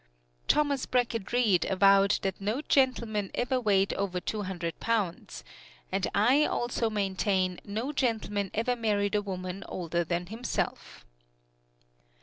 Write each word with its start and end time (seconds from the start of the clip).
Thomas 0.47 0.87
Brackett 0.87 1.31
Reed 1.31 1.63
avowed 1.65 2.17
that 2.23 2.41
no 2.41 2.63
gentleman 2.63 3.29
ever 3.35 3.61
weighed 3.61 3.93
over 3.93 4.19
two 4.19 4.41
hundred 4.41 4.79
pounds, 4.79 5.43
and 5.91 6.07
I 6.15 6.43
also 6.43 6.89
maintain 6.89 7.59
no 7.65 7.91
gentleman 7.93 8.49
ever 8.55 8.75
married 8.75 9.13
a 9.13 9.21
woman 9.21 9.63
older 9.69 10.03
than 10.03 10.25
himself. 10.25 11.05